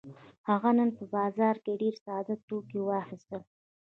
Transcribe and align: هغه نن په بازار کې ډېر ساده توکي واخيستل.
هغه 0.49 0.69
نن 0.77 0.89
په 0.97 1.03
بازار 1.15 1.55
کې 1.63 1.79
ډېر 1.81 1.95
ساده 2.05 2.35
توکي 2.47 2.79
واخيستل. 2.83 3.41